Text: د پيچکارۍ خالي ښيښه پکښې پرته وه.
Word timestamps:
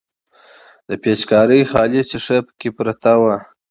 د 0.89 0.91
پيچکارۍ 1.01 1.61
خالي 1.71 2.01
ښيښه 2.09 2.37
پکښې 2.45 2.69
پرته 2.77 3.11
وه. 3.21 3.35